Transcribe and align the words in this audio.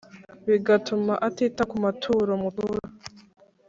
bigatuma 0.47 1.13
atita 1.27 1.63
ku 1.69 1.75
maturo 1.83 2.31
mutura 2.43 2.87